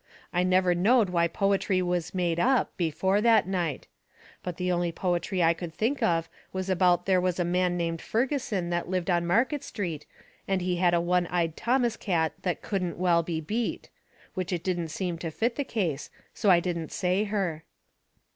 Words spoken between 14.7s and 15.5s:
seem to